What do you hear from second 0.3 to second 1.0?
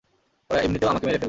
ওরা এমনিতেও